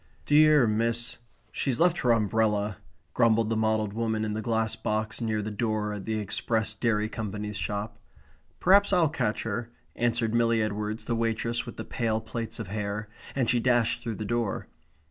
[0.25, 1.19] "Dear, miss,
[1.51, 2.77] she's left her umbrella,"
[3.13, 7.07] grumbled the mottled woman in the glass box near the door at the Express Dairy
[7.07, 7.99] Company's shop.
[8.59, 13.09] "Perhaps I'll catch her," answered Milly Edwards, the waitress with the pale plaits of hair;
[13.35, 14.65] and she dashed through the door.